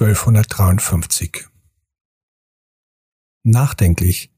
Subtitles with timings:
[0.00, 1.46] Münster, Anno Domini 1253.
[3.42, 4.30] Nachdenklich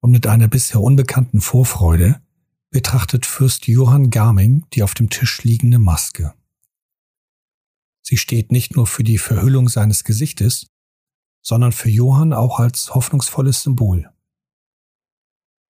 [0.00, 2.20] und mit einer bisher unbekannten Vorfreude
[2.70, 6.34] betrachtet Fürst Johann Garming die auf dem Tisch liegende Maske.
[8.02, 10.68] Sie steht nicht nur für die Verhüllung seines Gesichtes,
[11.42, 14.10] sondern für Johann auch als hoffnungsvolles Symbol.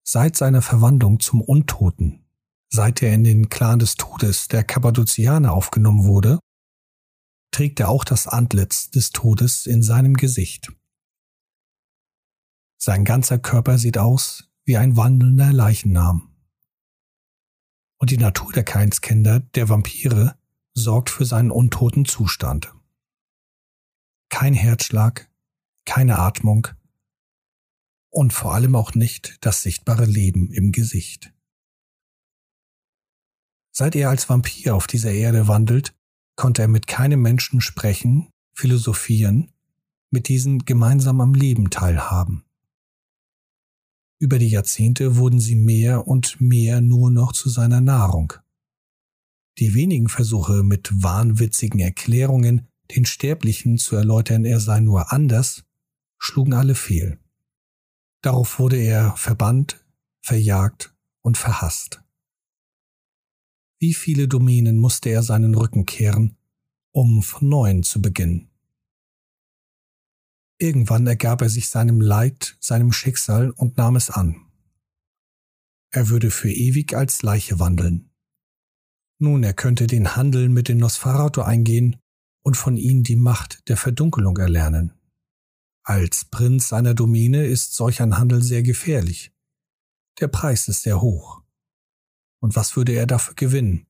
[0.04, 2.24] Seit seiner Verwandlung zum Untoten,
[2.68, 6.38] seit er in den Clan des Todes der Kappadozianer aufgenommen wurde,
[7.52, 10.72] trägt er auch das Antlitz des Todes in seinem Gesicht.
[12.78, 16.34] Sein ganzer Körper sieht aus wie ein wandelnder Leichennam.
[17.98, 20.36] Und die Natur der Keinskinder, der Vampire,
[20.74, 22.74] sorgt für seinen untoten Zustand.
[24.30, 25.30] Kein Herzschlag,
[25.84, 26.68] keine Atmung
[28.08, 31.32] und vor allem auch nicht das sichtbare Leben im Gesicht.
[33.70, 35.94] Seit er als Vampir auf dieser Erde wandelt,
[36.36, 39.52] konnte er mit keinem Menschen sprechen, philosophieren,
[40.10, 42.44] mit diesen gemeinsam am Leben teilhaben.
[44.18, 48.34] Über die Jahrzehnte wurden sie mehr und mehr nur noch zu seiner Nahrung.
[49.58, 55.64] Die wenigen Versuche mit wahnwitzigen Erklärungen, den Sterblichen zu erläutern, er sei nur anders,
[56.18, 57.18] schlugen alle fehl.
[58.22, 59.84] Darauf wurde er verbannt,
[60.20, 62.01] verjagt und verhasst.
[63.82, 66.36] Wie viele Domänen musste er seinen Rücken kehren,
[66.92, 68.48] um von neuem zu beginnen?
[70.56, 74.46] Irgendwann ergab er sich seinem Leid, seinem Schicksal und nahm es an.
[75.90, 78.12] Er würde für ewig als Leiche wandeln.
[79.18, 81.96] Nun, er könnte den Handel mit den Nosferatu eingehen
[82.44, 84.92] und von ihnen die Macht der Verdunkelung erlernen.
[85.82, 89.32] Als Prinz seiner Domäne ist solch ein Handel sehr gefährlich.
[90.20, 91.41] Der Preis ist sehr hoch.
[92.42, 93.86] Und was würde er dafür gewinnen?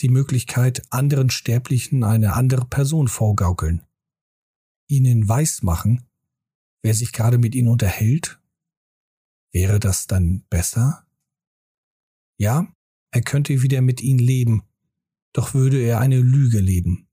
[0.00, 3.86] Die Möglichkeit, anderen Sterblichen eine andere Person vorgaukeln.
[4.88, 6.04] Ihnen weismachen,
[6.82, 8.40] wer sich gerade mit ihnen unterhält?
[9.52, 11.06] Wäre das dann besser?
[12.38, 12.74] Ja,
[13.12, 14.64] er könnte wieder mit ihnen leben,
[15.32, 17.08] doch würde er eine Lüge leben.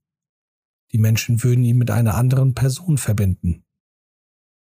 [0.91, 3.63] Die Menschen würden ihn mit einer anderen Person verbinden.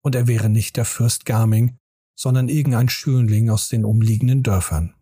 [0.01, 1.77] Und er wäre nicht der Fürst Garming,
[2.15, 4.98] sondern irgendein Schönling aus den umliegenden Dörfern.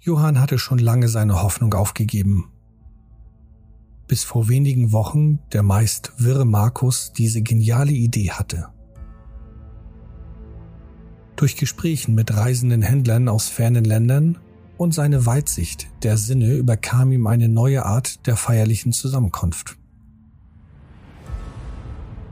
[0.00, 2.50] Johann hatte schon lange seine Hoffnung aufgegeben.
[4.06, 8.68] Bis vor wenigen Wochen der meist wirre Markus diese geniale Idee hatte.
[11.36, 14.38] Durch Gesprächen mit reisenden Händlern aus fernen Ländern
[14.76, 19.76] und seine Weitsicht der Sinne überkam ihm eine neue Art der feierlichen Zusammenkunft.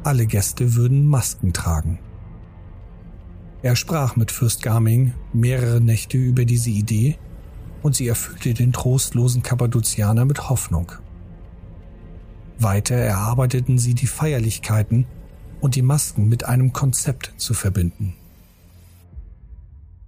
[0.04, 1.98] Alle Gäste würden Masken tragen.
[3.62, 7.19] Er sprach mit Fürst Garming mehrere Nächte über diese Idee
[7.86, 10.91] und sie erfüllte den trostlosen Kappadozianer mit Hoffnung.
[12.58, 15.06] Weiter erarbeiteten sie die Feierlichkeiten
[15.60, 18.16] und die Masken mit einem Konzept zu verbinden.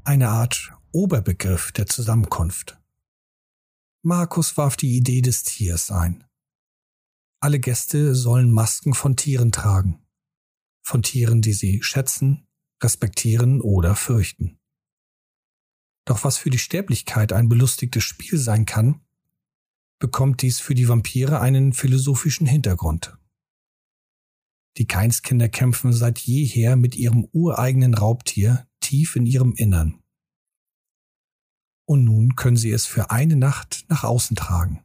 [0.03, 2.81] Eine Art Oberbegriff der Zusammenkunft.
[4.03, 6.25] Markus warf die Idee des Tiers ein.
[7.39, 10.05] Alle Gäste sollen Masken von Tieren tragen.
[10.83, 12.49] Von Tieren, die sie schätzen,
[12.83, 14.59] respektieren oder fürchten.
[16.09, 19.03] Doch was für die Sterblichkeit ein belustigtes Spiel sein kann,
[19.99, 23.19] bekommt dies für die Vampire einen philosophischen Hintergrund.
[24.79, 30.01] Die Keinskinder kämpfen seit jeher mit ihrem ureigenen Raubtier tief in ihrem Innern
[31.89, 34.81] und nun können sie es für eine Nacht nach außen tragen.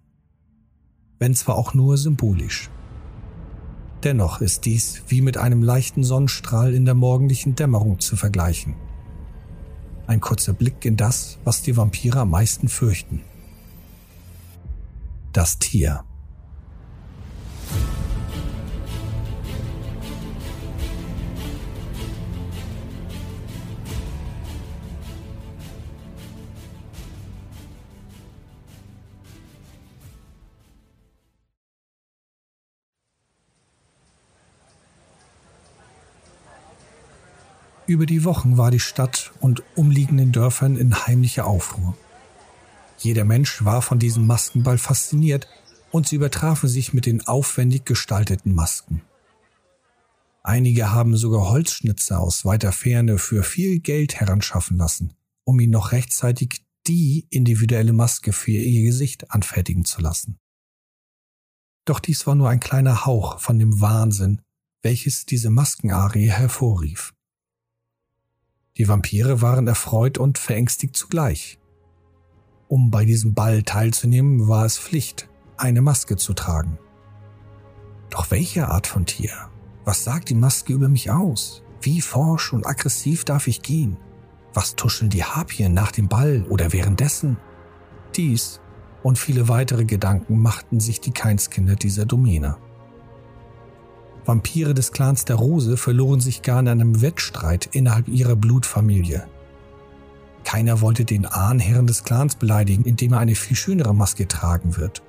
[1.19, 2.69] Wenn zwar auch nur symbolisch.
[4.03, 8.75] Dennoch ist dies wie mit einem leichten Sonnenstrahl in der morgendlichen Dämmerung zu vergleichen.
[10.05, 13.21] Ein kurzer Blick in das, was die Vampire am meisten fürchten.
[15.31, 16.03] Das Tier.
[37.85, 41.97] Über die Wochen war die Stadt und umliegenden Dörfern in heimlicher Aufruhr.
[42.97, 45.47] Jeder Mensch war von diesem Maskenball fasziniert
[45.91, 49.01] und sie übertrafen sich mit den aufwendig gestalteten Masken.
[50.43, 55.13] Einige haben sogar Holzschnitzer aus weiter Ferne für viel Geld heranschaffen lassen,
[55.43, 60.37] um ihn noch rechtzeitig die individuelle Maske für ihr Gesicht anfertigen zu lassen.
[61.85, 64.41] Doch dies war nur ein kleiner Hauch von dem Wahnsinn,
[64.81, 67.12] welches diese Maskenarie hervorrief.
[68.77, 71.59] Die Vampire waren erfreut und verängstigt zugleich.
[72.67, 76.79] Um bei diesem Ball teilzunehmen, war es Pflicht, eine Maske zu tragen.
[78.09, 79.31] Doch welche Art von Tier?
[79.85, 81.63] Was sagt die Maske über mich aus?
[81.81, 83.97] Wie forsch und aggressiv darf ich gehen?
[84.53, 87.37] Was tuscheln die Harpien nach dem Ball oder währenddessen?
[88.15, 88.59] Dies
[89.03, 92.57] und viele weitere Gedanken machten sich die Keinskinder dieser Domäne.
[94.25, 99.27] Vampire des Clans der Rose verloren sich gar in einem Wettstreit innerhalb ihrer Blutfamilie.
[100.43, 105.01] Keiner wollte den Ahnherren des Clans beleidigen, indem er eine viel schönere Maske tragen wird.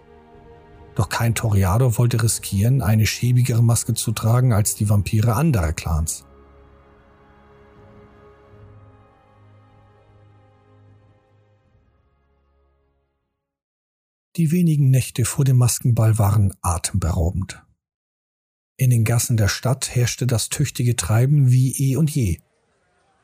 [0.95, 6.25] Doch kein Toriador wollte riskieren, eine schäbigere Maske zu tragen als die Vampire anderer Clans.
[14.37, 17.65] Die wenigen Nächte vor dem Maskenball waren atemberaubend.
[18.77, 22.41] In den Gassen der Stadt herrschte das tüchtige Treiben wie eh und je.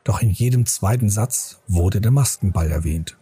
[0.05, 3.17] Doch in jedem zweiten Satz wurde der Maskenball erwähnt.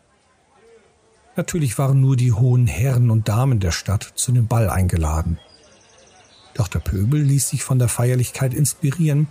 [1.36, 5.40] Natürlich waren nur die hohen Herren und Damen der Stadt zu dem Ball eingeladen.
[6.54, 9.28] Doch der Pöbel ließ sich von der Feierlichkeit inspirieren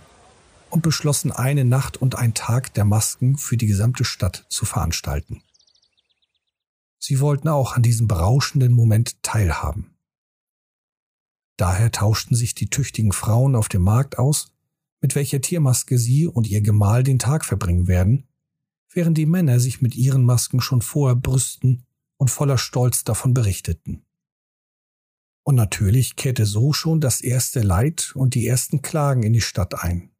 [0.69, 5.41] und beschlossen, eine Nacht und ein Tag der Masken für die gesamte Stadt zu veranstalten.
[6.97, 9.95] Sie wollten auch an diesem berauschenden Moment teilhaben.
[11.59, 14.53] Daher tauschten sich die tüchtigen Frauen auf dem Markt aus,
[15.01, 18.29] mit welcher Tiermaske sie und ihr Gemahl den Tag verbringen werden,
[18.93, 21.83] während die Männer sich mit ihren Masken schon vorher brüsten
[22.15, 24.05] und voller Stolz davon berichteten.
[25.43, 29.83] Und natürlich kehrte so schon das erste Leid und die ersten Klagen in die Stadt
[29.83, 30.11] ein.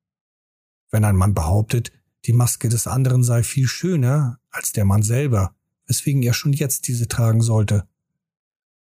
[0.92, 1.94] Wenn ein Mann behauptet,
[2.26, 5.56] die Maske des anderen sei viel schöner als der Mann selber,
[5.88, 7.88] weswegen er schon jetzt diese tragen sollte.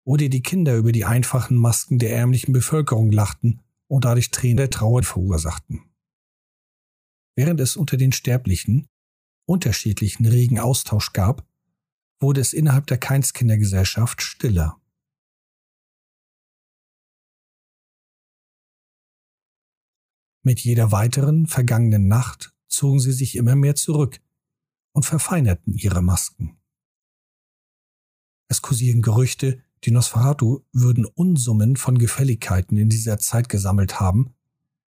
[0.09, 4.71] Oder die Kinder über die einfachen Masken der ärmlichen Bevölkerung lachten und dadurch Tränen der
[4.71, 5.83] Trauer verursachten.
[7.35, 8.87] Während es unter den Sterblichen
[9.45, 11.47] unterschiedlichen regen Austausch gab,
[12.19, 14.81] wurde es innerhalb der Keinskindergesellschaft stiller.
[20.41, 24.19] Mit jeder weiteren vergangenen Nacht zogen sie sich immer mehr zurück
[24.91, 26.57] und verfeinerten ihre Masken.
[28.47, 34.33] Es kursieren Gerüchte, die Nosferatu würden Unsummen von Gefälligkeiten in dieser Zeit gesammelt haben,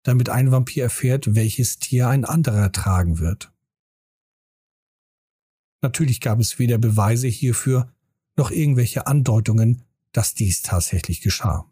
[0.04, 3.52] damit ein Vampir erfährt, welches Tier ein anderer tragen wird.
[5.82, 7.94] Natürlich gab es weder Beweise hierfür
[8.36, 11.70] noch irgendwelche Andeutungen, dass dies tatsächlich geschah.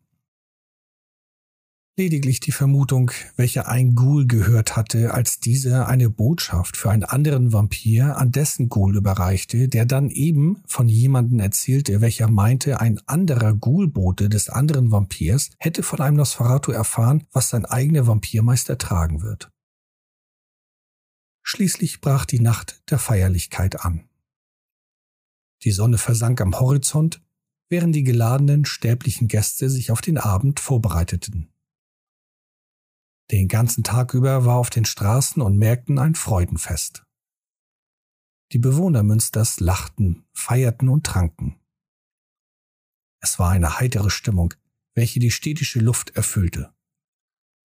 [1.97, 7.53] Lediglich die Vermutung, welche ein Ghoul gehört hatte, als dieser eine Botschaft für einen anderen
[7.53, 13.53] Vampir an dessen Ghoul überreichte, der dann eben von jemandem erzählte, welcher meinte, ein anderer
[13.53, 19.49] Ghoulbote des anderen Vampirs hätte von einem Nosferatu erfahren, was sein eigener Vampirmeister tragen wird.
[21.43, 24.09] Schließlich brach die Nacht der Feierlichkeit an.
[25.63, 27.21] Die Sonne versank am Horizont,
[27.69, 31.54] während die geladenen stäblichen Gäste sich auf den Abend vorbereiteten.
[33.31, 37.03] Den ganzen Tag über war auf den Straßen und Märkten ein Freudenfest.
[38.51, 41.59] Die Bewohner Münsters lachten, feierten und tranken.
[43.19, 44.53] Es war eine heitere Stimmung,
[44.93, 46.71] welche die städtische Luft erfüllte.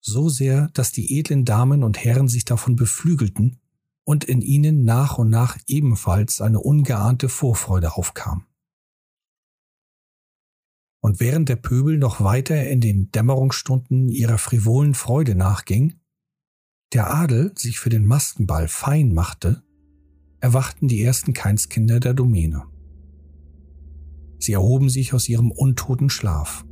[0.00, 3.61] So sehr, dass die edlen Damen und Herren sich davon beflügelten
[4.05, 8.47] und in ihnen nach und nach ebenfalls eine ungeahnte Vorfreude aufkam.
[11.00, 15.95] Und während der Pöbel noch weiter in den Dämmerungsstunden ihrer frivolen Freude nachging,
[16.92, 19.62] der Adel sich für den Maskenball fein machte,
[20.40, 22.64] erwachten die ersten Keinskinder der Domäne.
[24.38, 26.64] Sie erhoben sich aus ihrem untoten Schlaf.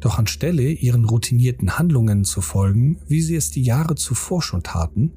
[0.00, 5.12] Doch anstelle ihren routinierten Handlungen zu folgen, wie sie es die Jahre zuvor schon taten,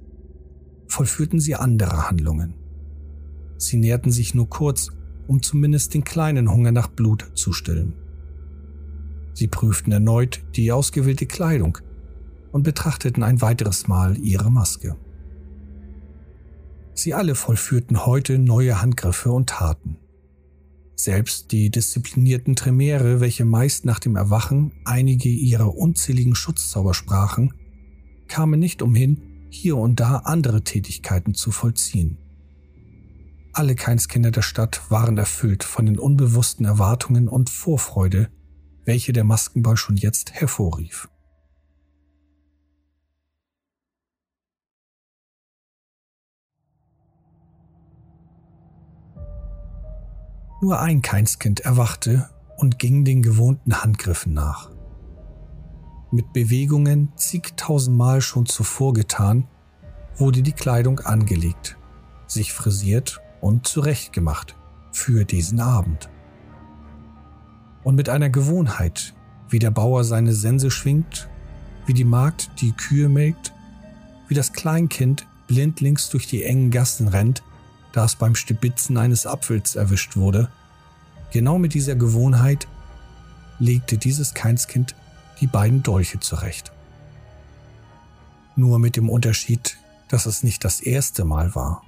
[0.88, 2.56] vollführten sie andere Handlungen.
[3.58, 4.90] Sie näherten sich nur kurz
[5.30, 7.94] um zumindest den kleinen Hunger nach Blut zu stillen.
[9.34, 11.78] Sie prüften erneut die ausgewählte Kleidung
[12.52, 14.98] und betrachteten ein weiteres Mal ihre Maske.
[16.96, 19.98] Sie alle vollführten heute neue Handgriffe und Taten.
[20.96, 27.54] Selbst die disziplinierten Tremere, welche meist nach dem Erwachen einige ihrer unzähligen Schutzzauber sprachen,
[28.28, 32.18] kamen nicht umhin, hier und da andere Tätigkeiten zu vollziehen.
[33.54, 38.30] Alle Keinskinder der Stadt waren erfüllt von den unbewussten Erwartungen und Vorfreude,
[38.86, 41.10] welche der Maskenball schon jetzt hervorrief.
[50.62, 54.70] Nur ein Keinskind erwachte und ging den gewohnten Handgriffen nach.
[56.12, 59.48] Mit Bewegungen zigtausendmal schon zuvor getan,
[60.18, 61.78] wurde die Kleidung angelegt,
[62.28, 64.56] sich frisiert und zurechtgemacht
[64.92, 66.10] für diesen Abend.
[67.84, 69.14] Und mit einer Gewohnheit,
[69.50, 71.30] wie der Bauer seine Sense schwingt,
[71.86, 73.54] wie die Magd die Kühe melkt,
[74.28, 77.44] wie das Kleinkind blindlings durch die engen Gassen rennt,
[77.92, 80.50] da es beim Stibitzen eines Apfels erwischt wurde.
[81.32, 82.68] Genau mit dieser Gewohnheit
[83.58, 84.96] legte dieses Keinskind
[85.42, 86.72] die beiden Dolche zurecht.
[88.56, 89.78] Nur mit dem Unterschied,
[90.10, 91.84] dass es nicht das erste Mal war.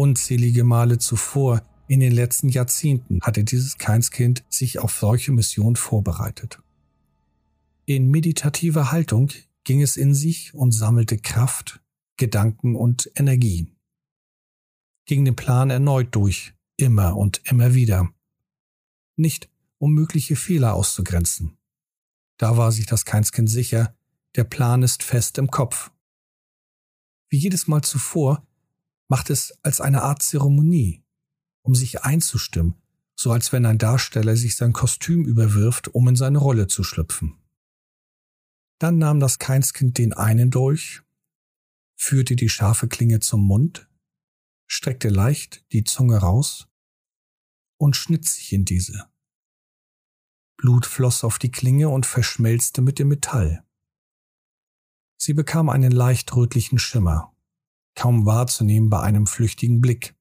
[0.00, 6.58] Unzählige Male zuvor, in den letzten Jahrzehnten, hatte dieses Keinskind sich auf solche Mission vorbereitet.
[7.84, 9.30] In meditativer Haltung
[9.62, 11.82] ging es in sich und sammelte Kraft,
[12.16, 13.74] Gedanken und Energie.
[15.04, 18.08] Ging den Plan erneut durch, immer und immer wieder.
[19.16, 21.58] Nicht, um mögliche Fehler auszugrenzen.
[22.38, 23.94] Da war sich das Keinskind sicher,
[24.34, 25.90] der Plan ist fest im Kopf.
[27.28, 28.46] Wie jedes Mal zuvor
[29.10, 31.02] macht es als eine Art Zeremonie,
[31.62, 32.80] um sich einzustimmen,
[33.18, 37.36] so als wenn ein Darsteller sich sein Kostüm überwirft, um in seine Rolle zu schlüpfen.
[38.78, 41.02] Dann nahm das Keinskind den einen Dolch,
[41.96, 43.88] führte die scharfe Klinge zum Mund,
[44.68, 46.68] streckte leicht die Zunge raus
[47.78, 49.10] und schnitt sich in diese.
[50.56, 53.64] Blut floss auf die Klinge und verschmelzte mit dem Metall.
[55.18, 57.34] Sie bekam einen leicht rötlichen Schimmer,
[58.00, 60.16] kaum wahrzunehmen bei einem flüchtigen Blick.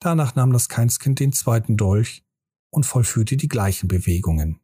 [0.00, 2.24] Danach nahm das Keinskind den zweiten Dolch
[2.70, 4.58] und vollführte die gleichen Bewegungen.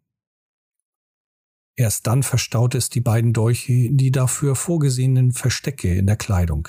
[1.77, 6.67] Erst dann verstaute es die beiden Dolche in die dafür vorgesehenen Verstecke in der Kleidung.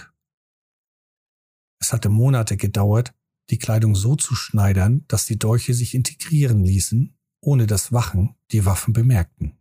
[1.81, 3.15] Es hatte Monate gedauert,
[3.49, 8.65] die Kleidung so zu schneidern, dass die Dolche sich integrieren ließen, ohne dass Wachen die
[8.65, 9.57] Waffen bemerkten.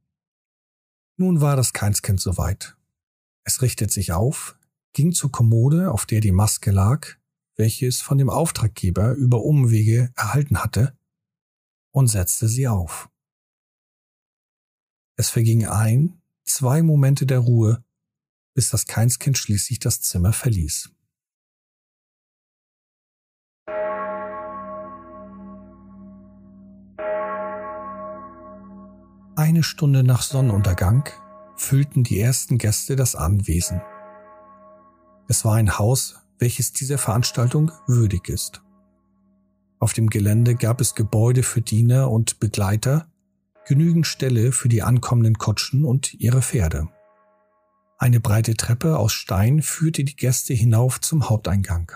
[1.16, 2.76] Nun war das Keinskind soweit.
[3.45, 4.58] Es richtet sich auf,
[4.99, 7.07] ging zur Kommode, auf der die Maske lag,
[7.55, 10.99] welche es von dem Auftraggeber über Umwege erhalten hatte,
[11.93, 13.09] und setzte sie auf.
[15.17, 17.85] Es verging ein, zwei Momente der Ruhe,
[18.55, 20.90] bis das Keinskind schließlich das Zimmer verließ.
[29.37, 31.09] Eine Stunde nach Sonnenuntergang
[31.55, 33.81] füllten die ersten Gäste das Anwesen.
[35.31, 38.63] Es war ein Haus, welches dieser Veranstaltung würdig ist.
[39.79, 43.13] Auf dem Gelände gab es Gebäude für Diener und Begleiter,
[43.67, 46.89] genügend Stelle für die ankommenden Kutschen und ihre Pferde.
[47.99, 51.93] Eine breite Treppe aus Stein führte die Gäste hinauf zum Haupteingang.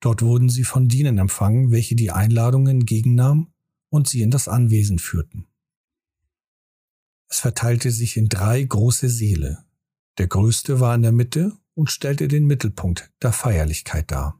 [0.00, 3.52] Dort wurden sie von Dienern empfangen, welche die Einladungen entgegennahmen
[3.90, 5.46] und sie in das Anwesen führten.
[7.28, 9.64] Es verteilte sich in drei große Säle.
[10.18, 14.38] Der größte war in der Mitte und stellte den Mittelpunkt der Feierlichkeit dar.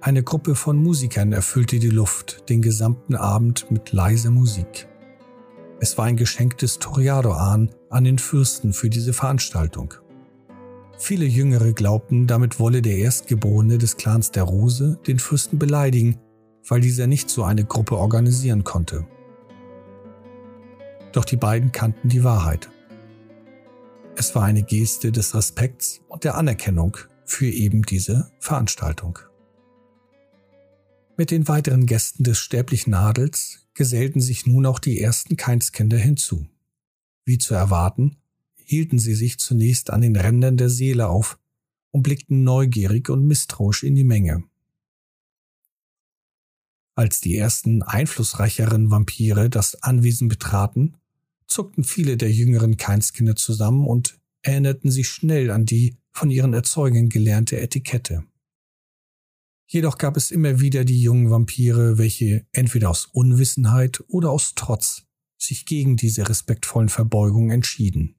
[0.00, 4.88] Eine Gruppe von Musikern erfüllte die Luft den gesamten Abend mit leiser Musik.
[5.78, 9.94] Es war ein Geschenk des Toriado-Ahn an den Fürsten für diese Veranstaltung.
[10.98, 16.18] Viele Jüngere glaubten, damit wolle der Erstgeborene des Clans der Rose den Fürsten beleidigen,
[16.66, 19.06] weil dieser nicht so eine Gruppe organisieren konnte.
[21.12, 22.70] Doch die beiden kannten die Wahrheit.
[24.20, 29.18] Es war eine Geste des Respekts und der Anerkennung für eben diese Veranstaltung.
[31.16, 36.46] Mit den weiteren Gästen des sterblichen Adels gesellten sich nun auch die ersten Keinskinder hinzu.
[37.24, 38.18] Wie zu erwarten,
[38.56, 41.38] hielten sie sich zunächst an den Rändern der Seele auf
[41.90, 44.44] und blickten neugierig und misstrauisch in die Menge.
[46.94, 50.98] Als die ersten einflussreicheren Vampire das Anwesen betraten,
[51.50, 57.08] zuckten viele der jüngeren Keinskinder zusammen und erinnerten sich schnell an die von ihren Erzeugern
[57.08, 58.24] gelernte Etikette.
[59.66, 65.04] Jedoch gab es immer wieder die jungen Vampire, welche entweder aus Unwissenheit oder aus Trotz
[65.38, 68.16] sich gegen diese respektvollen Verbeugungen entschieden.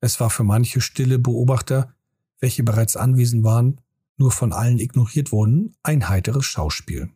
[0.00, 1.94] Es war für manche stille Beobachter,
[2.38, 3.80] welche bereits anwesend waren,
[4.16, 7.10] nur von allen ignoriert wurden, ein heiteres Schauspiel.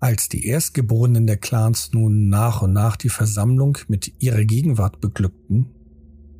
[0.00, 5.66] Als die Erstgeborenen der Clans nun nach und nach die Versammlung mit ihrer Gegenwart beglückten,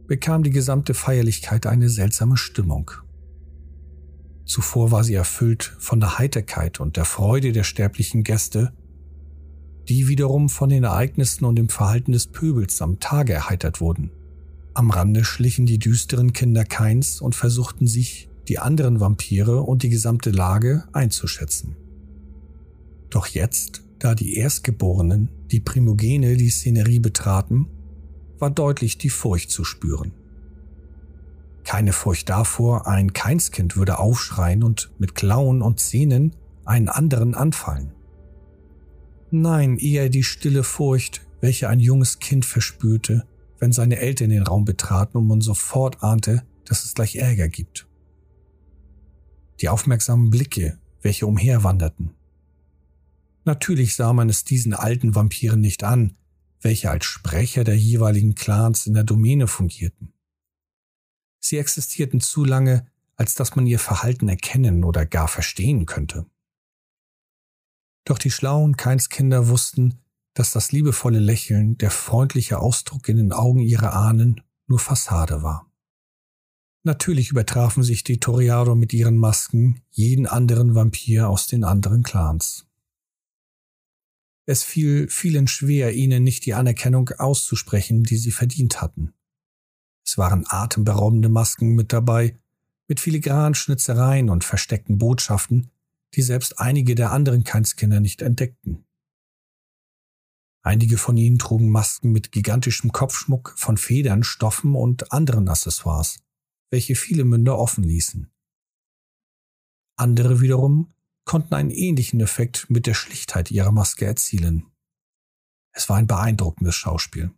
[0.06, 2.92] bekam die gesamte Feierlichkeit eine seltsame Stimmung.
[4.44, 8.72] Zuvor war sie erfüllt von der Heiterkeit und der Freude der sterblichen Gäste,
[9.88, 14.12] die wiederum von den Ereignissen und dem Verhalten des Pöbels am Tage erheitert wurden.
[14.72, 19.90] Am Rande schlichen die düsteren Kinder Keins und versuchten sich, die anderen Vampire und die
[19.90, 21.76] gesamte Lage einzuschätzen.
[23.10, 27.66] Doch jetzt, da die Erstgeborenen, die Primogene, die Szenerie betraten,
[28.38, 30.12] war deutlich die Furcht zu spüren.
[31.64, 36.34] Keine Furcht davor, ein Keinskind würde aufschreien und mit Klauen und Zähnen
[36.64, 37.92] einen anderen anfallen.
[39.30, 43.26] Nein, eher die stille Furcht, welche ein junges Kind verspürte,
[43.58, 47.86] wenn seine Eltern den Raum betraten und man sofort ahnte, dass es gleich Ärger gibt.
[49.60, 52.14] Die aufmerksamen Blicke, welche umherwanderten.
[53.49, 56.19] Natürlich sah man es diesen alten Vampiren nicht an,
[56.61, 60.12] welche als Sprecher der jeweiligen Clans in der Domäne fungierten.
[61.40, 62.87] Sie existierten zu lange,
[63.17, 66.26] als dass man ihr Verhalten erkennen oder gar verstehen könnte.
[68.05, 69.95] Doch die schlauen Keinskinder wussten,
[70.35, 75.73] dass das liebevolle Lächeln, der freundliche Ausdruck in den Augen ihrer Ahnen nur Fassade war.
[76.83, 82.67] Natürlich übertrafen sich die Toriado mit ihren Masken jeden anderen Vampir aus den anderen Clans.
[84.50, 89.12] Es fiel vielen schwer, ihnen nicht die Anerkennung auszusprechen, die sie verdient hatten.
[90.07, 92.40] Es waren atemberaubende Masken mit dabei,
[92.87, 95.71] mit filigranen Schnitzereien und versteckten Botschaften,
[96.14, 98.87] die selbst einige der anderen Keinskinder nicht entdeckten.
[100.62, 106.21] Einige von ihnen trugen Masken mit gigantischem Kopfschmuck von Federn, Stoffen und anderen Accessoires,
[106.71, 108.31] welche viele Münder offen ließen.
[109.97, 110.95] Andere wiederum
[111.28, 114.66] konnten einen ähnlichen Effekt mit der Schlichtheit ihrer Maske erzielen.
[115.73, 117.30] Es war ein beeindruckendes Schauspiel.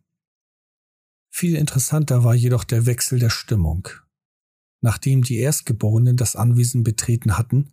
[1.28, 3.88] Viel interessanter war jedoch der Wechsel der Stimmung.
[4.80, 7.72] Nachdem die Erstgeborenen das Anwesen betreten hatten,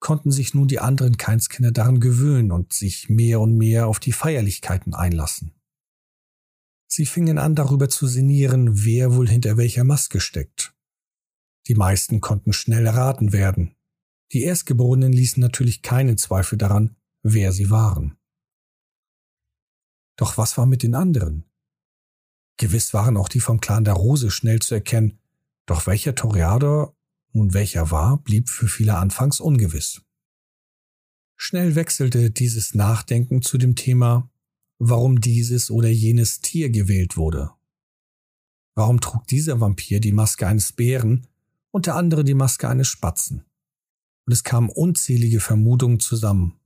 [0.00, 4.12] konnten sich nun die anderen Keinskinder daran gewöhnen und sich mehr und mehr auf die
[4.12, 5.54] Feierlichkeiten einlassen.
[6.86, 10.74] Sie fingen an darüber zu sinnieren, wer wohl hinter welcher Maske steckt.
[11.68, 13.74] Die meisten konnten schnell erraten werden.
[14.32, 18.16] Die Erstgeborenen ließen natürlich keinen Zweifel daran, wer sie waren.
[20.16, 21.44] Doch was war mit den anderen?
[22.56, 25.18] Gewiss waren auch die vom Clan der Rose schnell zu erkennen,
[25.66, 26.96] doch welcher Toreador
[27.32, 30.02] nun welcher war, blieb für viele anfangs ungewiss.
[31.36, 34.30] Schnell wechselte dieses Nachdenken zu dem Thema,
[34.78, 37.50] warum dieses oder jenes Tier gewählt wurde.
[38.76, 41.26] Warum trug dieser Vampir die Maske eines Bären
[41.70, 43.44] und der andere die Maske eines Spatzen?
[44.26, 46.58] Und es kamen unzählige Vermutungen zusammen.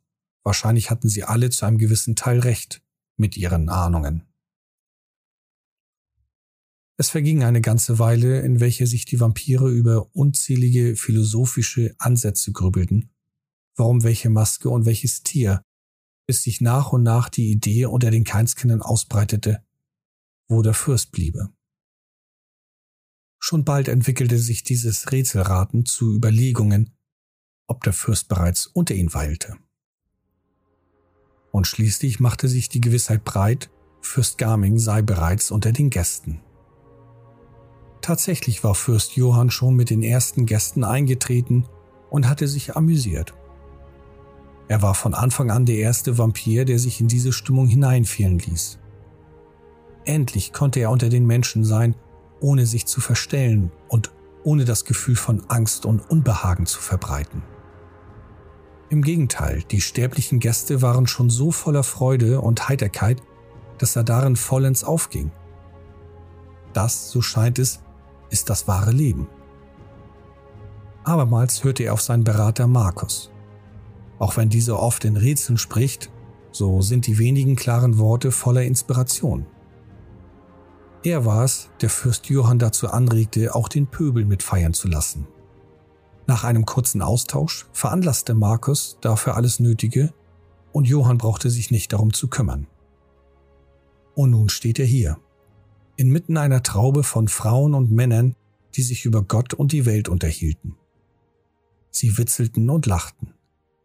[0.44, 2.82] Wahrscheinlich hatten sie alle zu einem gewissen Teil recht
[3.16, 4.22] mit ihren Ahnungen.
[7.00, 13.10] Es verging eine ganze Weile, in welcher sich die Vampire über unzählige philosophische Ansätze grübelten,
[13.76, 15.62] warum welche Maske und welches Tier,
[16.26, 19.64] bis sich nach und nach die Idee unter den Keinskindern ausbreitete,
[20.48, 21.52] wo der Fürst bliebe.
[23.38, 26.97] Schon bald entwickelte sich dieses Rätselraten zu Überlegungen,
[27.68, 29.54] ob der Fürst bereits unter ihnen weilte.
[31.52, 36.40] Und schließlich machte sich die Gewissheit breit, Fürst Garming sei bereits unter den Gästen.
[38.00, 41.64] Tatsächlich war Fürst Johann schon mit den ersten Gästen eingetreten
[42.10, 43.34] und hatte sich amüsiert.
[44.68, 48.78] Er war von Anfang an der erste Vampir, der sich in diese Stimmung hineinfielen ließ.
[50.04, 51.96] Endlich konnte er unter den Menschen sein,
[52.40, 54.12] ohne sich zu verstellen und
[54.44, 57.42] ohne das Gefühl von Angst und Unbehagen zu verbreiten.
[58.90, 63.22] Im Gegenteil, die sterblichen Gäste waren schon so voller Freude und Heiterkeit,
[63.76, 65.30] dass er darin vollends aufging.
[66.72, 67.80] Das, so scheint es,
[68.30, 69.28] ist das wahre Leben.
[71.04, 73.30] Abermals hörte er auf seinen Berater Markus.
[74.18, 76.10] Auch wenn dieser oft in Rätseln spricht,
[76.50, 79.46] so sind die wenigen klaren Worte voller Inspiration.
[81.02, 85.26] Er war es, der Fürst Johann dazu anregte, auch den Pöbel mitfeiern zu lassen.
[86.28, 90.12] Nach einem kurzen Austausch veranlasste Markus dafür alles Nötige
[90.72, 92.66] und Johann brauchte sich nicht darum zu kümmern.
[94.14, 95.18] Und nun steht er hier,
[95.96, 98.36] inmitten einer Traube von Frauen und Männern,
[98.74, 100.76] die sich über Gott und die Welt unterhielten.
[101.90, 103.32] Sie witzelten und lachten.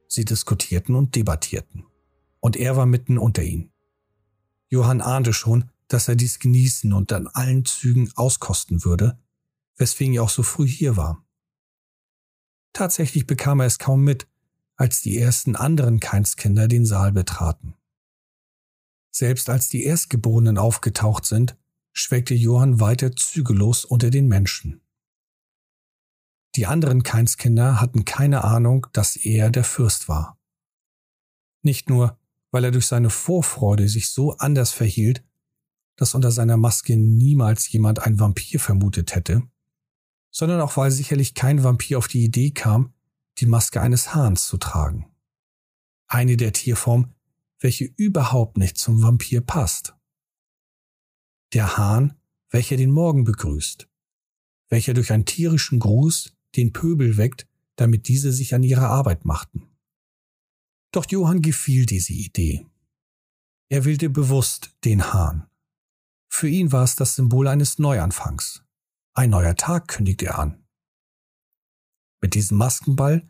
[0.10, 1.86] Sie diskutierten und debattierten.
[2.42, 3.72] Und er war mitten unter ihnen.
[4.68, 9.18] Johann ahnte schon, dass er dies genießen und an allen Zügen auskosten würde,
[9.78, 11.24] weswegen er auch so früh hier war.
[12.74, 14.28] Tatsächlich bekam er es kaum mit,
[14.76, 17.76] als die ersten anderen Keinskinder den Saal betraten.
[19.12, 21.56] Selbst als die Erstgeborenen aufgetaucht sind,
[21.94, 24.82] schwelgte Johann weiter zügellos unter den Menschen.
[26.56, 30.40] Die anderen Keinskinder hatten keine Ahnung, dass er der Fürst war.
[31.62, 32.20] Nicht nur,
[32.52, 35.24] weil er durch seine Vorfreude sich so anders verhielt,
[35.96, 39.44] dass unter seiner Maske niemals jemand ein Vampir vermutet hätte,
[40.34, 42.94] sondern auch weil sicherlich kein Vampir auf die Idee kam,
[43.38, 45.08] die Maske eines Hahns zu tragen.
[46.08, 47.14] Eine der Tierformen,
[47.60, 49.96] welche überhaupt nicht zum Vampir passt
[51.54, 52.18] der Hahn,
[52.50, 53.88] welcher den Morgen begrüßt,
[54.70, 59.68] welcher durch einen tierischen Gruß den Pöbel weckt, damit diese sich an ihre Arbeit machten.
[60.92, 62.66] Doch Johann gefiel diese Idee.
[63.70, 65.48] Er wählte bewusst den Hahn.
[66.28, 68.64] Für ihn war es das Symbol eines Neuanfangs.
[69.16, 70.64] Ein neuer Tag kündigt er an.
[72.20, 73.28] Mit diesem Maskenball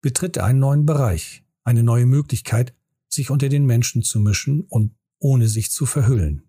[0.00, 2.72] betritt er einen neuen Bereich, eine neue Möglichkeit,
[3.08, 6.48] sich unter den Menschen zu mischen und ohne sich zu verhüllen.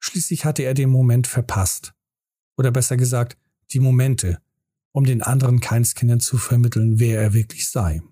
[0.00, 1.94] Schließlich hatte er den Moment verpasst,
[2.56, 3.36] oder besser gesagt,
[3.70, 4.40] die Momente,
[4.92, 8.02] um den anderen Keinskindern zu vermitteln, wer er wirklich sei.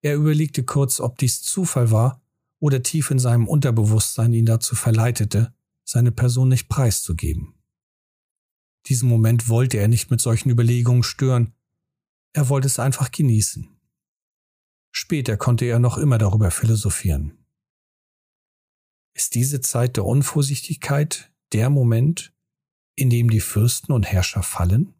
[0.00, 2.20] Er überlegte kurz, ob dies Zufall war
[2.58, 7.54] oder tief in seinem Unterbewusstsein ihn dazu verleitete, seine Person nicht preiszugeben.
[8.86, 11.54] Diesen Moment wollte er nicht mit solchen Überlegungen stören,
[12.32, 13.68] er wollte es einfach genießen.
[14.90, 17.38] Später konnte er noch immer darüber philosophieren.
[19.14, 22.34] Ist diese Zeit der Unvorsichtigkeit der Moment,
[22.94, 24.94] in dem die Fürsten und Herrscher fallen?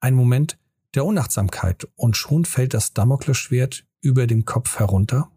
[0.00, 0.58] Ein Moment
[0.94, 5.30] der Unachtsamkeit und schon fällt das Damoklesschwert über dem Kopf herunter?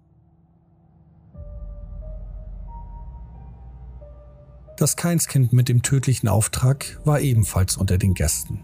[4.82, 8.64] Das Keinskind mit dem tödlichen Auftrag war ebenfalls unter den Gästen.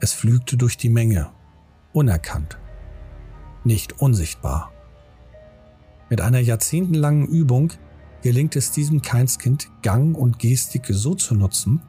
[0.00, 1.30] Es flügte durch die Menge,
[1.92, 2.56] unerkannt,
[3.62, 4.72] nicht unsichtbar.
[6.08, 7.74] Mit einer jahrzehntelangen Übung
[8.22, 11.82] gelingt es diesem Keinskind, Gang und Gestik so zu nutzen,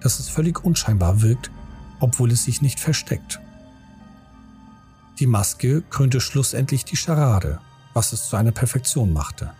[0.00, 1.50] dass es völlig unscheinbar wirkt,
[1.98, 3.40] obwohl es sich nicht versteckt.
[5.18, 7.58] Die Maske krönte schlussendlich die Scharade,
[7.92, 9.50] was es zu einer Perfektion machte.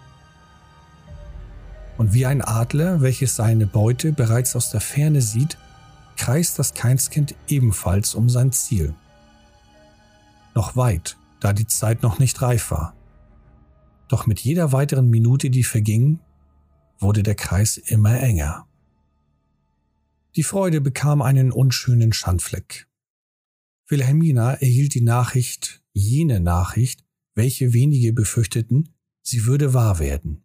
[1.96, 5.58] Und wie ein Adler, welches seine Beute bereits aus der Ferne sieht,
[6.16, 8.94] kreist das Keinskind ebenfalls um sein Ziel.
[10.54, 12.94] Noch weit, da die Zeit noch nicht reif war.
[14.08, 16.20] Doch mit jeder weiteren Minute, die verging,
[16.98, 18.66] wurde der Kreis immer enger.
[20.36, 22.88] Die Freude bekam einen unschönen Schandfleck.
[23.88, 27.04] Wilhelmina erhielt die Nachricht, jene Nachricht,
[27.34, 30.43] welche wenige befürchteten, sie würde wahr werden.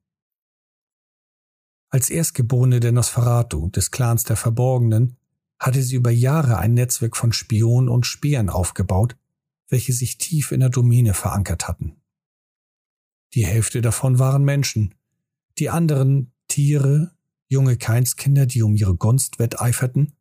[1.91, 5.17] Als Erstgeborene der Nosferatu, des Clans der Verborgenen,
[5.60, 9.17] hatte sie über Jahre ein Netzwerk von Spionen und Spähern aufgebaut,
[9.67, 12.02] welche sich tief in der Domäne verankert hatten.
[13.34, 14.95] Die Hälfte davon waren Menschen,
[15.58, 17.12] die anderen Tiere,
[17.47, 20.13] junge Keinskinder, die um ihre Gunst wetteiferten,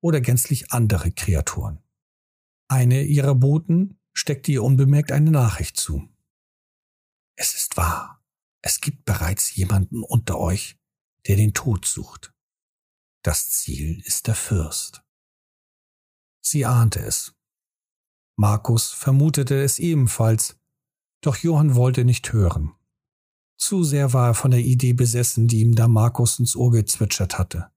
[0.00, 1.78] oder gänzlich andere Kreaturen.
[2.68, 6.08] Eine ihrer Boten steckte ihr unbemerkt eine Nachricht zu.
[7.36, 8.20] Es ist wahr,
[8.60, 10.76] es gibt bereits jemanden unter euch,
[11.26, 12.32] der den Tod sucht.
[13.22, 15.02] Das Ziel ist der Fürst.
[16.44, 17.34] Sie ahnte es.
[18.36, 20.58] Markus vermutete es ebenfalls,
[21.22, 22.72] doch Johann wollte nicht hören.
[23.56, 27.38] Zu sehr war er von der Idee besessen, die ihm da Markus ins Ohr gezwitschert
[27.38, 27.70] hatte.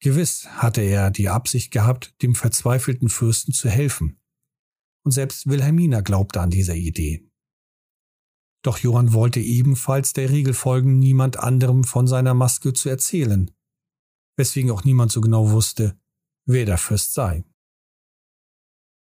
[0.00, 4.20] Gewiss hatte er die Absicht gehabt, dem verzweifelten Fürsten zu helfen.
[5.02, 7.26] Und selbst Wilhelmina glaubte an dieser Idee.
[8.66, 13.52] Doch Johann wollte ebenfalls der Regel folgen, niemand anderem von seiner Maske zu erzählen,
[14.36, 15.96] weswegen auch niemand so genau wusste,
[16.46, 17.44] wer der Fürst sei.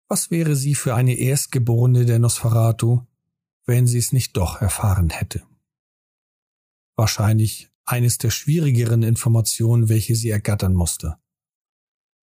[0.09, 3.06] Was wäre sie für eine Erstgeborene der Nosferatu,
[3.66, 5.46] wenn sie es nicht doch erfahren hätte?
[6.96, 11.18] Wahrscheinlich eines der schwierigeren Informationen, welche sie ergattern musste.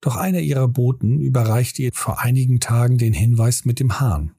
[0.00, 4.36] Doch einer ihrer Boten überreichte ihr vor einigen Tagen den Hinweis mit dem Hahn.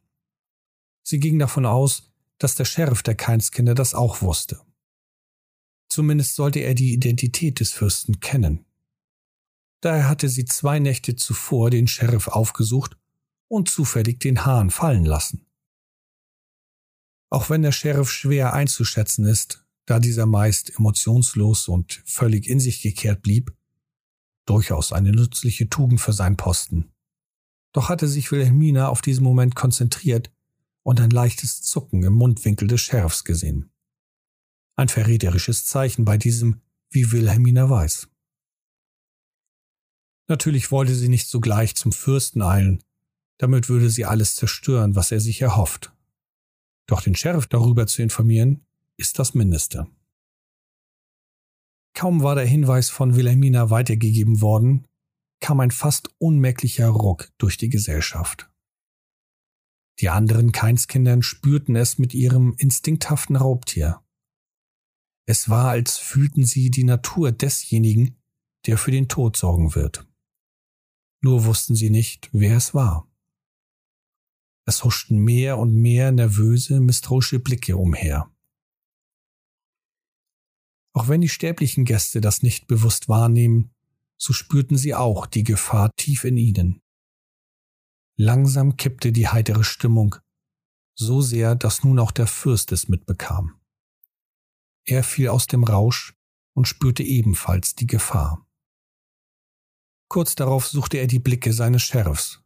[1.03, 2.08] Sie ging davon aus,
[2.39, 4.59] dass der Sheriff der Keinskinder das auch wusste.
[5.89, 8.65] Zumindest sollte er die Identität des Fürsten kennen.
[9.81, 12.97] Daher hatte sie zwei Nächte zuvor den Sheriff aufgesucht
[13.47, 15.45] und zufällig den Hahn fallen lassen.
[17.29, 22.81] Auch wenn der Sheriff schwer einzuschätzen ist, da dieser meist emotionslos und völlig in sich
[22.81, 23.53] gekehrt blieb,
[24.45, 26.91] durchaus eine nützliche Tugend für seinen Posten.
[27.71, 30.31] Doch hatte sich Wilhelmina auf diesen Moment konzentriert
[30.83, 33.71] und ein leichtes Zucken im Mundwinkel des Sheriffs gesehen.
[34.75, 38.07] Ein verräterisches Zeichen bei diesem, wie Wilhelmina weiß.
[40.27, 42.83] Natürlich wollte sie nicht sogleich zum Fürsten eilen,
[43.39, 45.93] damit würde sie alles zerstören, was er sich erhofft.
[46.87, 48.65] Doch den Sheriff darüber zu informieren,
[48.97, 49.87] ist das Mindeste.
[51.93, 54.87] Kaum war der Hinweis von Wilhelmina weitergegeben worden,
[55.39, 58.49] kam ein fast unmerklicher Ruck durch die Gesellschaft.
[59.99, 64.01] Die anderen Keinskindern spürten es mit ihrem instinkthaften Raubtier.
[65.25, 68.17] Es war, als fühlten sie die Natur desjenigen,
[68.65, 70.07] der für den Tod sorgen wird.
[71.21, 73.11] Nur wussten sie nicht, wer es war.
[74.65, 78.31] Es huschten mehr und mehr nervöse, misstrauische Blicke umher.
[80.93, 83.71] Auch wenn die sterblichen Gäste das nicht bewusst wahrnehmen,
[84.17, 86.81] so spürten sie auch die Gefahr tief in ihnen.
[88.21, 90.17] Langsam kippte die heitere Stimmung,
[90.93, 93.61] so sehr, dass nun auch der Fürst es mitbekam.
[94.83, 96.17] Er fiel aus dem Rausch
[96.53, 98.45] und spürte ebenfalls die Gefahr.
[100.09, 102.43] Kurz darauf suchte er die Blicke seines Sheriffs.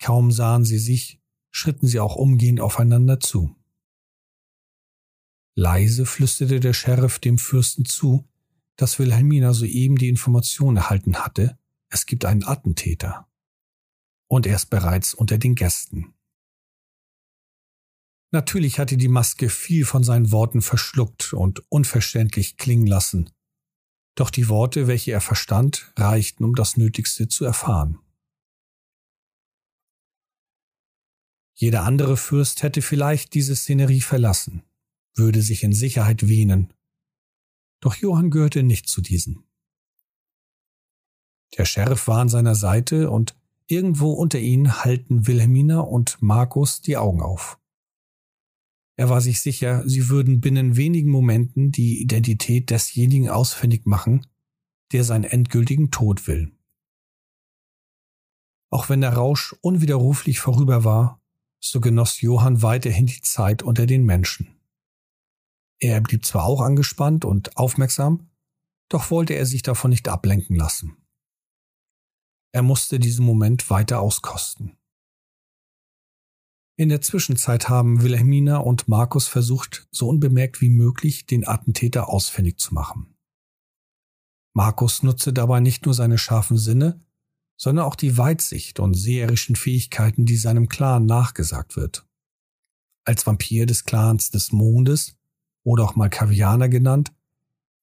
[0.00, 3.54] Kaum sahen sie sich, schritten sie auch umgehend aufeinander zu.
[5.54, 8.26] Leise flüsterte der Sheriff dem Fürsten zu,
[8.76, 11.58] dass Wilhelmina soeben die Information erhalten hatte,
[11.90, 13.28] es gibt einen Attentäter.
[14.28, 16.14] Und er ist bereits unter den Gästen.
[18.32, 23.30] Natürlich hatte die Maske viel von seinen Worten verschluckt und unverständlich klingen lassen.
[24.16, 27.98] Doch die Worte, welche er verstand, reichten, um das Nötigste zu erfahren.
[31.54, 34.62] Jeder andere Fürst hätte vielleicht diese Szenerie verlassen,
[35.14, 36.74] würde sich in Sicherheit wähnen.
[37.80, 39.44] Doch Johann gehörte nicht zu diesen.
[41.56, 43.34] Der Sheriff war an seiner Seite und
[43.68, 47.58] irgendwo unter ihnen halten Wilhelmina und Markus die Augen auf.
[48.98, 54.26] Er war sich sicher, sie würden binnen wenigen Momenten die Identität desjenigen ausfindig machen,
[54.92, 56.52] der seinen endgültigen Tod will.
[58.70, 61.20] Auch wenn der Rausch unwiderruflich vorüber war,
[61.60, 64.56] so genoss Johann weiterhin die Zeit unter den Menschen.
[65.78, 68.30] Er blieb zwar auch angespannt und aufmerksam,
[68.88, 70.96] doch wollte er sich davon nicht ablenken lassen.
[72.56, 74.78] Er musste diesen Moment weiter auskosten.
[76.78, 82.58] In der Zwischenzeit haben Wilhelmina und Markus versucht, so unbemerkt wie möglich den Attentäter ausfindig
[82.58, 83.14] zu machen.
[84.54, 87.04] Markus nutzte dabei nicht nur seine scharfen Sinne,
[87.58, 92.06] sondern auch die Weitsicht und seherischen Fähigkeiten, die seinem Clan nachgesagt wird.
[93.04, 95.18] Als Vampir des Clans des Mondes
[95.62, 97.12] oder auch mal Kavianer genannt,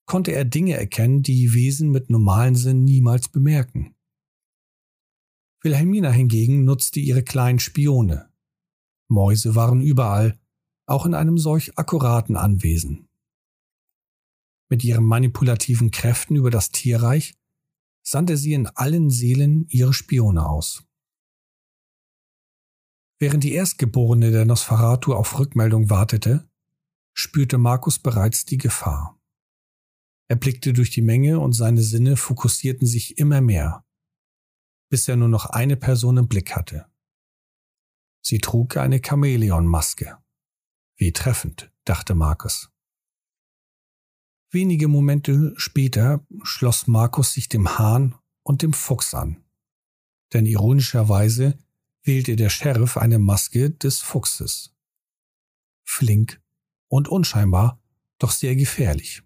[0.07, 3.92] konnte er Dinge erkennen, die Wesen mit normalen Sinn niemals bemerken.
[5.63, 8.29] Wilhelmina hingegen nutzte ihre kleinen Spione,
[9.07, 10.39] Mäuse waren überall,
[10.85, 13.07] auch in einem solch akkuraten Anwesen.
[14.69, 17.35] Mit ihren manipulativen Kräften über das Tierreich
[18.01, 20.83] sandte sie in allen Seelen ihre Spione aus.
[23.19, 26.49] Während die Erstgeborene der Nosferatu auf Rückmeldung wartete,
[27.13, 29.17] spürte Markus bereits die Gefahr.
[30.27, 33.82] Er blickte durch die Menge und seine Sinne fokussierten sich immer mehr,
[34.93, 36.85] bis er nur noch eine Person im Blick hatte.
[38.21, 40.19] Sie trug eine Chamäleonmaske.
[40.97, 42.69] Wie treffend, dachte Markus.
[44.51, 49.43] Wenige Momente später schloss Markus sich dem Hahn und dem Fuchs an.
[50.31, 51.57] Denn ironischerweise
[52.03, 54.75] wählte der Sheriff eine Maske des Fuchses.
[55.81, 56.39] Flink
[56.87, 57.81] und unscheinbar,
[58.19, 59.23] doch sehr gefährlich.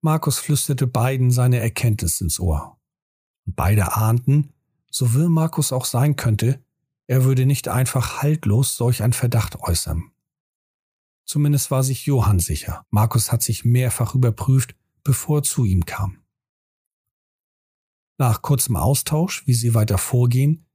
[0.00, 2.78] Markus flüsterte beiden seine Erkenntnis ins Ohr.
[3.44, 4.52] Beide ahnten,
[4.90, 6.64] so will Markus auch sein könnte,
[7.06, 10.12] er würde nicht einfach haltlos solch einen Verdacht äußern.
[11.24, 12.86] Zumindest war sich Johann sicher.
[12.90, 14.74] Markus hat sich mehrfach überprüft,
[15.04, 16.18] bevor er zu ihm kam.
[18.18, 20.66] Nach kurzem Austausch, wie sie weiter vorgehen,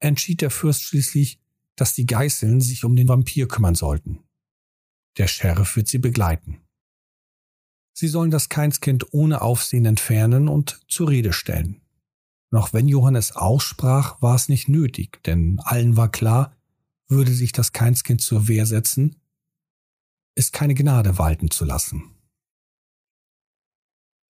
[0.00, 1.40] entschied der Fürst schließlich,
[1.76, 4.24] dass die Geißeln sich um den Vampir kümmern sollten.
[5.16, 6.60] Der Sheriff wird sie begleiten.
[7.92, 11.79] Sie sollen das Keinskind ohne Aufsehen entfernen und zur Rede stellen.
[12.50, 16.56] Noch wenn Johannes aussprach, war es nicht nötig, denn allen war klar,
[17.08, 19.16] würde sich das Keinskind zur Wehr setzen,
[20.34, 22.14] ist keine Gnade walten zu lassen.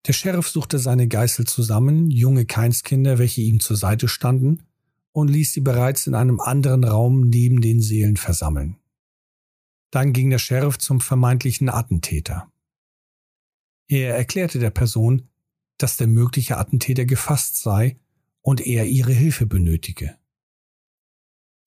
[0.08, 4.64] Der Sheriff suchte seine Geißel zusammen, junge Keinskinder, welche ihm zur Seite standen,
[5.12, 8.78] und ließ sie bereits in einem anderen Raum neben den Seelen versammeln.
[9.92, 12.52] Dann ging der Sheriff zum vermeintlichen Attentäter.
[13.88, 15.30] Er erklärte der Person,
[15.78, 17.98] dass der mögliche Attentäter gefasst sei
[18.42, 20.18] und er ihre Hilfe benötige.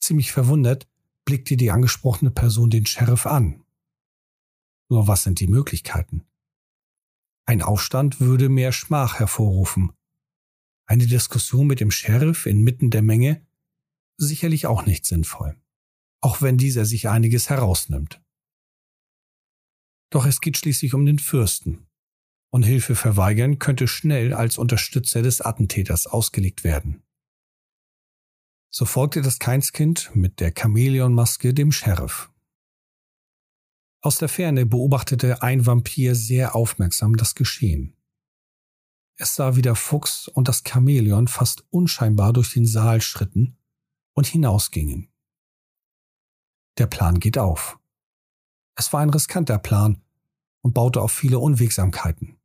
[0.00, 0.88] Ziemlich verwundert
[1.24, 3.64] blickte die angesprochene Person den Sheriff an.
[4.88, 6.24] Nur was sind die Möglichkeiten?
[7.44, 9.92] Ein Aufstand würde mehr Schmach hervorrufen.
[10.86, 13.46] Eine Diskussion mit dem Sheriff inmitten der Menge
[14.16, 15.56] sicherlich auch nicht sinnvoll,
[16.20, 18.20] auch wenn dieser sich einiges herausnimmt.
[20.10, 21.86] Doch es geht schließlich um den Fürsten,
[22.52, 27.02] und Hilfe verweigern könnte schnell als Unterstützer des Attentäters ausgelegt werden.
[28.70, 32.30] So folgte das Keinskind mit der Chamäleonmaske dem Sheriff.
[34.02, 37.96] Aus der Ferne beobachtete ein Vampir sehr aufmerksam das Geschehen.
[39.16, 43.56] Es sah wie der Fuchs und das Chamäleon fast unscheinbar durch den Saal schritten
[44.12, 45.10] und hinausgingen.
[46.76, 47.78] Der Plan geht auf.
[48.74, 50.02] Es war ein riskanter Plan
[50.60, 52.38] und baute auf viele Unwegsamkeiten.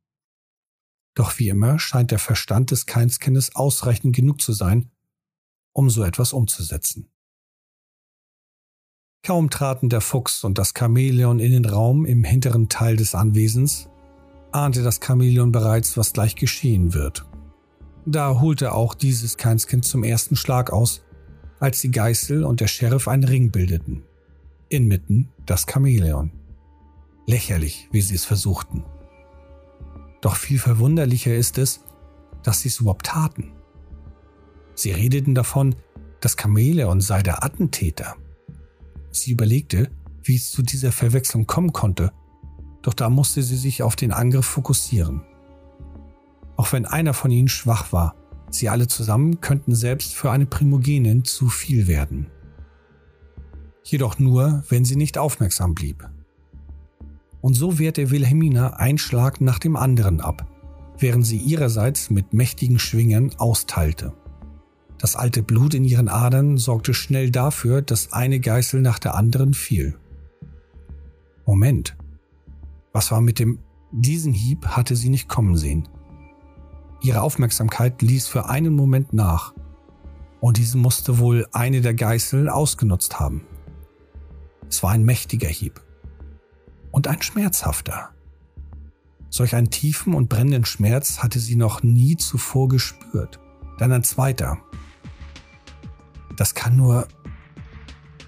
[1.18, 4.92] Doch wie immer scheint der Verstand des Keinskindes ausreichend genug zu sein,
[5.72, 7.10] um so etwas umzusetzen.
[9.24, 13.88] Kaum traten der Fuchs und das Chamäleon in den Raum im hinteren Teil des Anwesens,
[14.52, 17.26] ahnte das Chamäleon bereits, was gleich geschehen wird.
[18.06, 21.02] Da holte auch dieses Keinskind zum ersten Schlag aus,
[21.58, 24.04] als die Geißel und der Sheriff einen Ring bildeten.
[24.68, 26.30] Inmitten das Chamäleon.
[27.26, 28.84] Lächerlich, wie sie es versuchten.
[30.20, 31.80] Doch viel verwunderlicher ist es,
[32.42, 33.52] dass sie es überhaupt taten.
[34.74, 35.74] Sie redeten davon,
[36.20, 38.16] das Chamäleon sei der Attentäter.
[39.10, 39.90] Sie überlegte,
[40.22, 42.12] wie es zu dieser Verwechslung kommen konnte,
[42.82, 45.22] doch da musste sie sich auf den Angriff fokussieren.
[46.56, 48.14] Auch wenn einer von ihnen schwach war,
[48.50, 52.30] sie alle zusammen könnten selbst für eine Primogenin zu viel werden.
[53.84, 56.08] Jedoch nur, wenn sie nicht aufmerksam blieb.
[57.40, 60.46] Und so wehrte Wilhelmina ein Schlag nach dem anderen ab,
[60.98, 64.12] während sie ihrerseits mit mächtigen Schwingen austeilte.
[64.98, 69.54] Das alte Blut in ihren Adern sorgte schnell dafür, dass eine Geißel nach der anderen
[69.54, 69.96] fiel.
[71.46, 71.96] Moment.
[72.92, 73.60] Was war mit dem...
[73.90, 75.88] Diesen Hieb hatte sie nicht kommen sehen.
[77.00, 79.54] Ihre Aufmerksamkeit ließ für einen Moment nach.
[80.40, 83.46] Und diesen musste wohl eine der Geißel ausgenutzt haben.
[84.68, 85.80] Es war ein mächtiger Hieb.
[86.98, 88.10] Und ein schmerzhafter.
[89.30, 93.38] Solch einen tiefen und brennenden Schmerz hatte sie noch nie zuvor gespürt.
[93.78, 94.58] Dann ein zweiter,
[96.36, 97.06] das kann nur...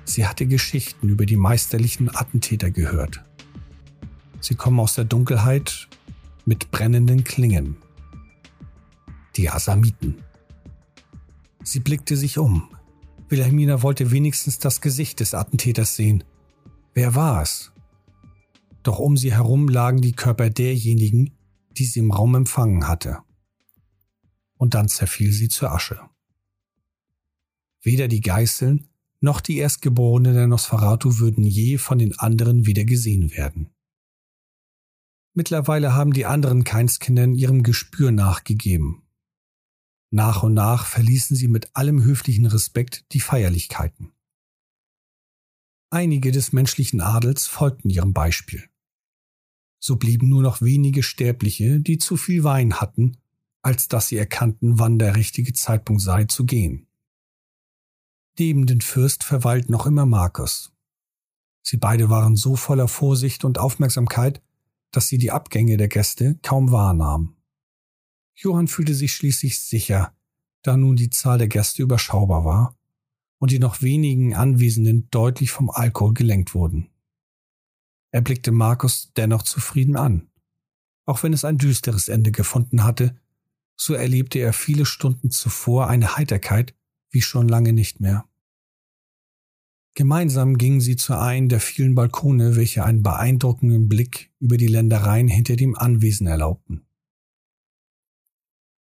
[0.05, 3.25] Sie hatte Geschichten über die meisterlichen Attentäter gehört.
[4.41, 5.89] Sie kommen aus der Dunkelheit
[6.45, 7.75] mit brennenden Klingen.
[9.35, 10.23] Die Asamiten.
[11.65, 12.69] Sie blickte sich um.
[13.29, 16.23] Wilhelmina wollte wenigstens das Gesicht des Attentäters sehen.
[16.95, 17.73] Wer war es?
[18.83, 21.37] Doch um sie herum lagen die Körper derjenigen,
[21.73, 23.19] die sie im Raum empfangen hatte.
[24.57, 26.01] Und dann zerfiel sie zur Asche.
[27.83, 28.89] Weder die Geißeln
[29.21, 33.69] noch die Erstgeborene der Nosferatu würden je von den anderen wieder gesehen werden.
[35.35, 39.03] Mittlerweile haben die anderen Keinskindern ihrem Gespür nachgegeben.
[40.11, 44.13] Nach und nach verließen sie mit allem höflichen Respekt die Feierlichkeiten.
[45.91, 48.70] Einige des menschlichen Adels folgten ihrem Beispiel.
[49.81, 53.17] So blieben nur noch wenige Sterbliche, die zu viel Wein hatten,
[53.63, 56.87] als dass sie erkannten, wann der richtige Zeitpunkt sei zu gehen.
[58.39, 60.73] Neben den Fürst verweilt noch immer Markus.
[61.63, 64.43] Sie beide waren so voller Vorsicht und Aufmerksamkeit,
[64.93, 67.37] dass sie die Abgänge der Gäste kaum wahrnahmen.
[68.35, 70.15] Johann fühlte sich schließlich sicher,
[70.63, 72.77] da nun die Zahl der Gäste überschaubar war
[73.39, 76.90] und die noch wenigen Anwesenden deutlich vom Alkohol gelenkt wurden.
[78.13, 80.31] Er blickte Markus dennoch zufrieden an.
[81.07, 83.17] Auch wenn es ein düsteres Ende gefunden hatte,
[83.77, 86.75] so erlebte er viele Stunden zuvor eine Heiterkeit
[87.11, 88.29] wie schon lange nicht mehr.
[89.95, 95.29] Gemeinsam gingen sie zu einem der vielen Balkone, welche einen beeindruckenden Blick über die Ländereien
[95.29, 96.87] hinter dem Anwesen erlaubten.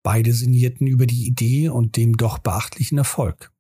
[0.03, 3.53] Beide sinnierten über die Idee und dem doch beachtlichen Erfolg.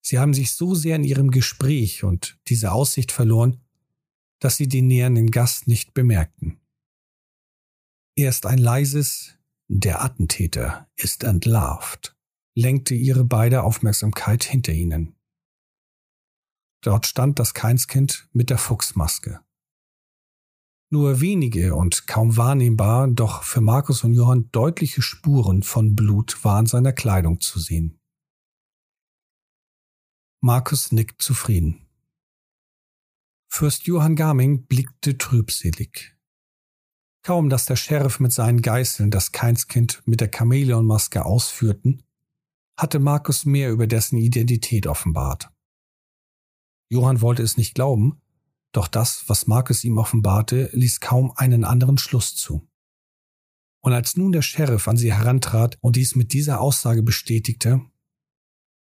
[0.00, 3.60] Sie haben sich so sehr in ihrem Gespräch und dieser Aussicht verloren,
[4.42, 6.60] dass sie den nähernden Gast nicht bemerkten.
[8.16, 12.16] Erst ein leises Der Attentäter ist entlarvt
[12.54, 15.16] lenkte ihre beide Aufmerksamkeit hinter ihnen.
[16.82, 19.40] Dort stand das Keinskind mit der Fuchsmaske.
[20.90, 26.66] Nur wenige und kaum wahrnehmbar, doch für Markus und Johann deutliche Spuren von Blut waren
[26.66, 27.98] seiner Kleidung zu sehen.
[30.42, 31.86] Markus nickt zufrieden.
[33.54, 36.16] Fürst Johann Garming blickte trübselig.
[37.22, 42.02] Kaum, dass der Sheriff mit seinen Geißeln das Keinskind mit der Chamäleonmaske ausführten,
[42.78, 45.50] hatte Markus mehr über dessen Identität offenbart.
[46.88, 48.22] Johann wollte es nicht glauben,
[48.72, 52.66] doch das, was Markus ihm offenbarte, ließ kaum einen anderen Schluss zu.
[53.82, 57.82] Und als nun der Sheriff an sie herantrat und dies mit dieser Aussage bestätigte,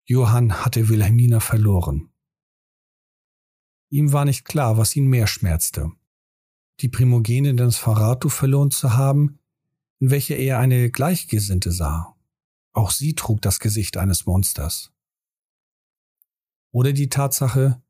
[0.06, 2.10] Johann hatte Wilhelmina verloren.
[3.88, 5.92] Ihm war nicht klar, was ihn mehr schmerzte.
[6.80, 9.38] Die Primogene des Faratu verloren zu haben,
[9.98, 12.16] in welcher er eine Gleichgesinnte sah.
[12.72, 14.92] Auch sie trug das Gesicht eines Monsters.
[16.72, 17.82] Oder die Tatsache,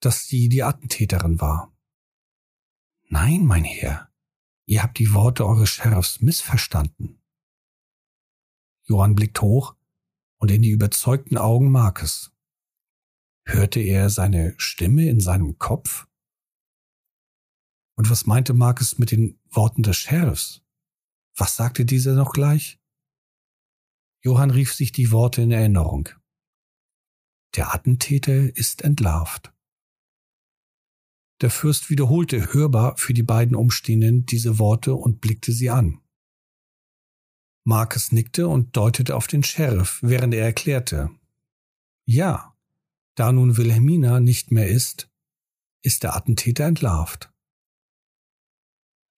[0.00, 1.72] dass sie die Attentäterin war.
[3.08, 4.10] Nein, mein Herr,
[4.66, 7.20] ihr habt die Worte eures Sheriffs missverstanden.
[8.84, 9.74] Johann blickt hoch
[10.38, 12.31] und in die überzeugten Augen Markes.
[13.44, 16.06] Hörte er seine Stimme in seinem Kopf?
[17.96, 20.62] Und was meinte Marcus mit den Worten des Sheriffs?
[21.36, 22.78] Was sagte dieser noch gleich?
[24.24, 26.08] Johann rief sich die Worte in Erinnerung.
[27.56, 29.52] Der Attentäter ist entlarvt.
[31.40, 36.00] Der Fürst wiederholte hörbar für die beiden Umstehenden diese Worte und blickte sie an.
[37.64, 41.10] Marcus nickte und deutete auf den Sheriff, während er erklärte,
[42.04, 42.51] ja,
[43.14, 45.10] da nun Wilhelmina nicht mehr ist,
[45.82, 47.32] ist der Attentäter entlarvt.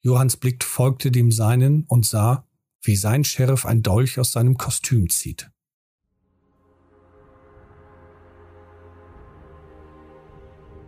[0.02, 2.46] Johanns Blick folgte dem seinen und sah,
[2.82, 5.50] wie sein Sheriff ein Dolch aus seinem Kostüm zieht.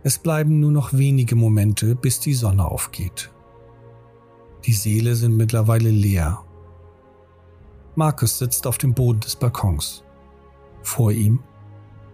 [0.03, 3.31] Es bleiben nur noch wenige Momente, bis die Sonne aufgeht.
[4.65, 6.45] Die Seele sind mittlerweile leer.
[7.95, 10.03] Markus sitzt auf dem Boden des Balkons.
[10.83, 11.43] Vor ihm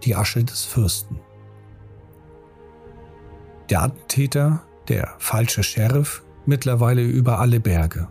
[0.06, 1.20] die Asche des Fürsten.
[3.70, 8.10] Der Attentäter, der falsche Sheriff, mittlerweile über alle Berge.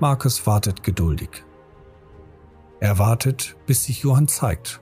[0.00, 1.44] Markus wartet geduldig.
[2.80, 4.80] Er wartet, bis sich Johann zeigt.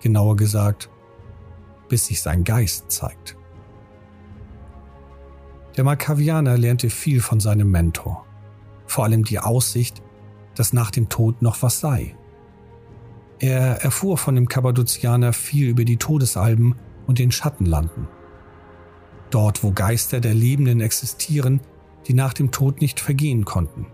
[0.00, 0.90] Genauer gesagt,
[1.88, 3.36] bis sich sein Geist zeigt.
[5.76, 8.26] Der Malkavianer lernte viel von seinem Mentor.
[8.86, 10.02] Vor allem die Aussicht,
[10.54, 12.16] dass nach dem Tod noch was sei.
[13.44, 16.76] Er erfuhr von dem Kappadozianer viel über die Todesalben
[17.06, 18.08] und den Schattenlanden.
[19.28, 21.60] Dort, wo Geister der Lebenden existieren,
[22.06, 23.84] die nach dem Tod nicht vergehen konnten.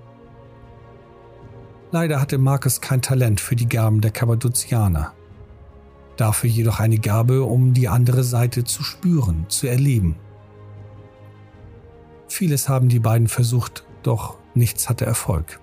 [1.90, 5.14] Leider hatte Marcus kein Talent für die Gaben der Kappadozianer.
[6.16, 10.14] Dafür jedoch eine Gabe, um die andere Seite zu spüren, zu erleben.
[12.28, 15.59] Vieles haben die beiden versucht, doch nichts hatte Erfolg.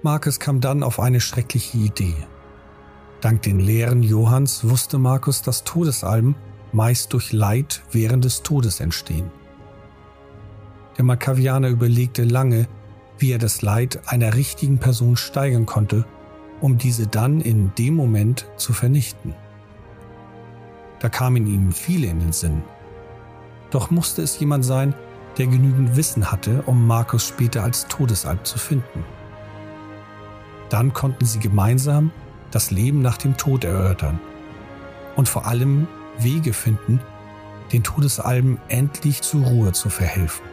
[0.00, 2.14] Marcus kam dann auf eine schreckliche Idee.
[3.22, 6.34] Dank den Lehren Johanns wusste Markus, dass Todesalben
[6.72, 9.30] meist durch Leid während des Todes entstehen.
[10.98, 12.66] Der Makavianer überlegte lange,
[13.18, 16.04] wie er das Leid einer richtigen Person steigern konnte,
[16.60, 19.34] um diese dann in dem Moment zu vernichten.
[20.98, 22.64] Da kamen ihm viele in den Sinn.
[23.70, 24.94] Doch musste es jemand sein,
[25.38, 29.04] der genügend Wissen hatte, um Markus später als Todesalb zu finden.
[30.70, 32.10] Dann konnten sie gemeinsam
[32.52, 34.20] das Leben nach dem Tod erörtern
[35.16, 35.88] und vor allem
[36.18, 37.00] Wege finden,
[37.72, 40.44] den Todesalben endlich zur Ruhe zu verhelfen.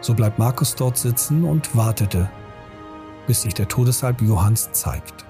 [0.00, 2.28] So bleibt Markus dort sitzen und wartete,
[3.26, 5.24] bis sich der Todesalb Johanns zeigt.